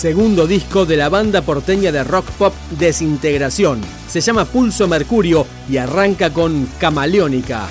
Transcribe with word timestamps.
Segundo 0.00 0.46
disco 0.46 0.86
de 0.86 0.96
la 0.96 1.10
banda 1.10 1.42
porteña 1.42 1.92
de 1.92 2.02
rock 2.02 2.24
pop 2.38 2.54
Desintegración. 2.78 3.82
Se 4.08 4.22
llama 4.22 4.46
Pulso 4.46 4.88
Mercurio 4.88 5.46
y 5.68 5.76
arranca 5.76 6.30
con 6.30 6.66
Camaleónica. 6.78 7.68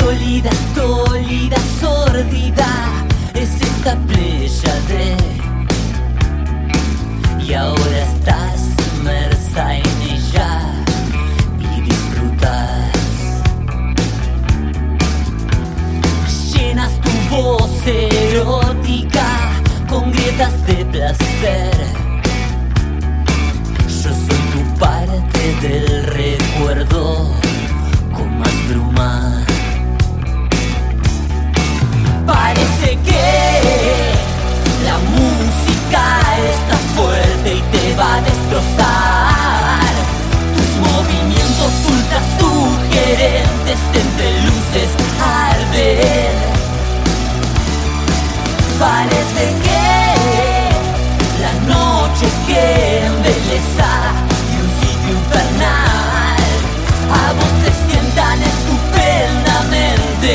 Sólida, 0.00 0.50
sólida, 0.74 1.58
sordida, 1.78 3.04
es 3.34 3.50
esta 3.60 3.98
playa 4.06 4.80
de... 4.88 5.14
Y 7.44 7.52
ahora 7.52 8.02
estás 8.02 8.62
inmersa 8.96 9.76
Yo 21.42 21.48
soy 24.14 24.42
tu 24.52 24.78
parte 24.78 25.42
del 25.60 26.04
recuerdo 26.04 27.34
con 28.12 28.38
más 28.38 28.68
bruma. 28.68 29.44
Parece 32.24 32.96
que 33.06 33.26
la 34.84 34.98
música 35.16 36.02
está 36.54 36.76
fuerte 36.94 37.54
y 37.56 37.62
te 37.76 37.96
va 37.96 38.14
a 38.14 38.20
destrozar. 38.20 39.92
Tus 40.54 40.70
movimientos 40.92 41.72
ultra 41.88 42.20
sugerentes 42.38 43.80
entre 43.94 44.28
luces 44.42 44.90
arder. 45.18 46.34
Parece 48.78 49.44
que 49.64 49.71
y 53.44 53.54
un 53.54 54.70
sitio 54.80 55.10
infernal 55.18 56.42
a 57.12 57.32
vos 57.32 57.52
te 57.62 57.70
sientan 57.90 58.38
estupendamente 58.42 60.34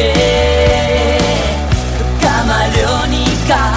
camaleónica. 2.22 3.77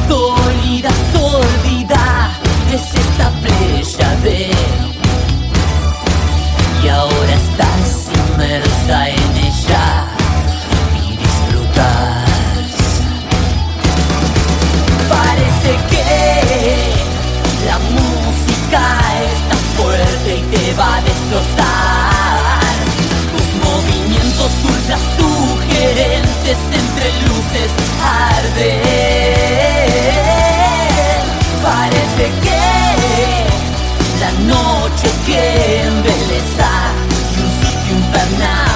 y 4.23 4.53
ahora 6.87 7.33
estás 7.33 8.09
inmersa 8.13 9.09
en 9.09 9.37
ella 9.37 10.05
y 10.95 11.17
disfrutas. 11.17 12.29
Parece 15.09 15.71
que 15.89 16.05
la 17.65 17.79
música 17.79 18.83
está 19.33 19.55
fuerte 19.75 20.29
y 20.35 20.41
te 20.55 20.73
va 20.75 20.97
a 20.97 21.01
destrozar. 21.01 22.73
Tus 23.31 23.49
movimientos 23.65 24.51
ultra 24.65 24.97
sugerentes 25.17 26.59
entre 26.71 27.07
luces 27.25 27.71
arden. 28.03 28.81
Parece 31.63 32.25
que 32.43 32.80
la 34.21 34.31
noche 34.43 35.09
que 35.25 35.81
embeleza 35.81 36.69
y 37.35 37.41
un 37.41 37.51
sitio 37.59 37.97
infernal 37.97 38.70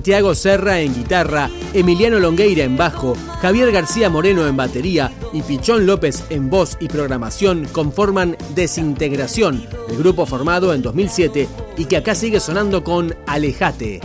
Santiago 0.00 0.34
Serra 0.34 0.80
en 0.80 0.94
guitarra, 0.94 1.50
Emiliano 1.74 2.18
Longueira 2.18 2.64
en 2.64 2.74
bajo, 2.74 3.14
Javier 3.42 3.70
García 3.70 4.08
Moreno 4.08 4.46
en 4.46 4.56
batería 4.56 5.12
y 5.34 5.42
Pichón 5.42 5.84
López 5.84 6.24
en 6.30 6.48
voz 6.48 6.78
y 6.80 6.88
programación 6.88 7.66
conforman 7.70 8.34
Desintegración, 8.54 9.62
el 9.90 9.98
grupo 9.98 10.24
formado 10.24 10.72
en 10.72 10.80
2007 10.80 11.46
y 11.76 11.84
que 11.84 11.98
acá 11.98 12.14
sigue 12.14 12.40
sonando 12.40 12.82
con 12.82 13.14
Alejate. 13.26 14.00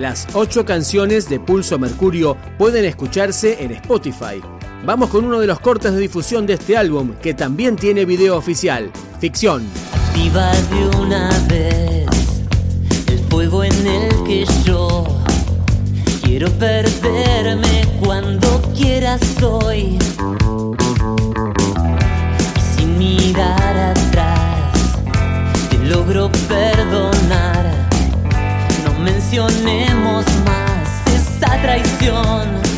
Las 0.00 0.26
ocho 0.32 0.64
canciones 0.64 1.28
de 1.28 1.38
Pulso 1.38 1.78
Mercurio 1.78 2.34
pueden 2.56 2.86
escucharse 2.86 3.62
en 3.62 3.72
Spotify. 3.72 4.40
Vamos 4.82 5.10
con 5.10 5.26
uno 5.26 5.38
de 5.38 5.46
los 5.46 5.60
cortes 5.60 5.92
de 5.92 5.98
difusión 5.98 6.46
de 6.46 6.54
este 6.54 6.74
álbum, 6.74 7.16
que 7.20 7.34
también 7.34 7.76
tiene 7.76 8.06
video 8.06 8.38
oficial, 8.38 8.90
Ficción. 9.20 9.62
Viva 10.14 10.52
de 10.52 10.96
una 10.96 11.28
vez 11.50 12.06
el 13.08 13.18
fuego 13.28 13.62
en 13.62 13.86
el 13.86 14.08
que 14.24 14.46
yo 14.64 15.04
quiero 16.22 16.50
perderme 16.52 17.84
cuando 18.02 18.62
quieras 18.74 19.20
hoy. 19.42 19.98
Sin 22.74 22.96
mirar 22.96 23.76
atrás, 23.76 24.72
te 25.68 25.76
logro 25.80 26.30
perdonar. 26.48 27.90
No 29.02 29.06
esa 29.06 29.89
traición. 31.70 32.69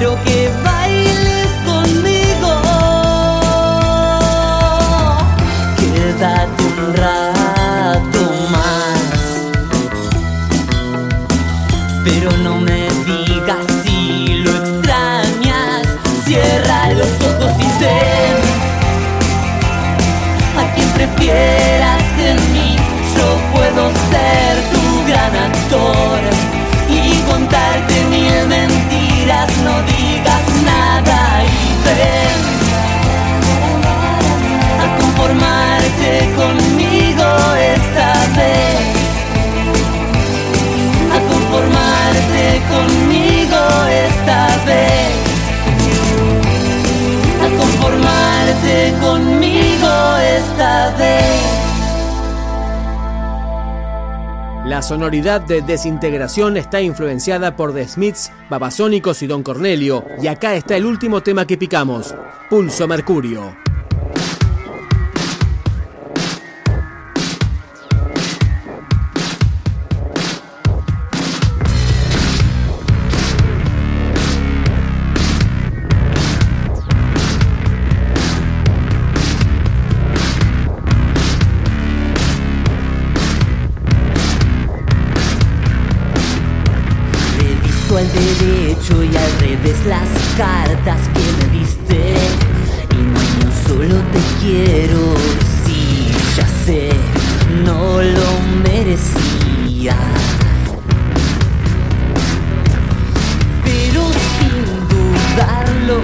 Pero 0.00 0.16
que 0.24 0.49
La 54.70 54.82
sonoridad 54.82 55.40
de 55.40 55.62
Desintegración 55.62 56.56
está 56.56 56.80
influenciada 56.80 57.56
por 57.56 57.74
The 57.74 57.88
Smiths, 57.88 58.30
Babasónicos 58.48 59.20
y 59.20 59.26
Don 59.26 59.42
Cornelio, 59.42 60.04
y 60.22 60.28
acá 60.28 60.54
está 60.54 60.76
el 60.76 60.86
último 60.86 61.24
tema 61.24 61.44
que 61.44 61.58
picamos, 61.58 62.14
Pulso 62.48 62.86
Mercurio. 62.86 63.69
Cartas 90.60 91.00
que 91.14 91.24
me 91.38 91.58
diste. 91.58 92.00
Y 92.92 93.02
no 93.44 93.50
solo 93.66 93.96
te 94.12 94.20
quiero 94.40 95.02
Sí, 95.64 96.12
ya 96.36 96.46
sé, 96.64 96.90
no 97.64 97.80
lo 98.16 98.28
merecía. 98.64 99.96
Pero 103.64 104.02
sin 104.32 104.56
dudarlo 104.90 105.98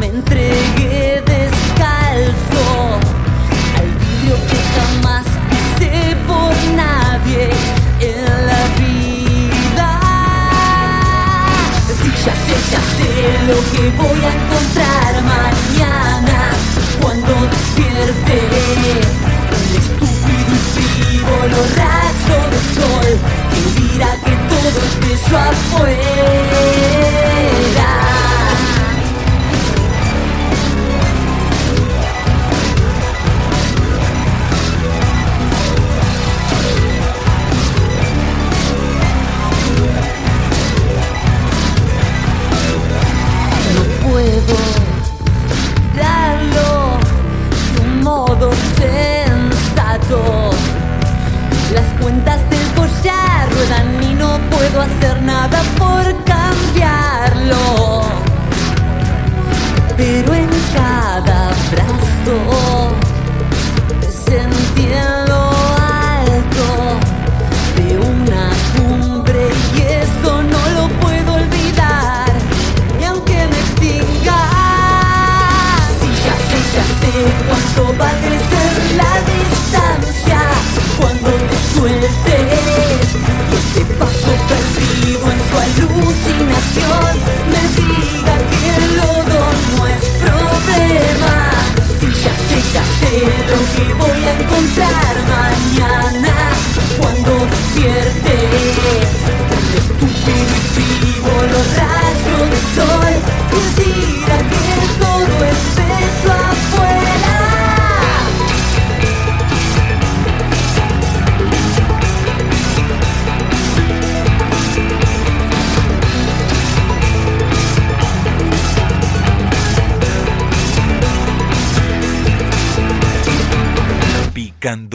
Me 0.00 0.06
entregué 0.06 1.22
descalzo 1.34 2.66
Al 3.76 3.88
vidrio 4.00 4.36
que 4.50 4.58
jamás 4.76 5.26
pisé 5.50 5.96
por 6.26 6.54
nadie 6.76 7.35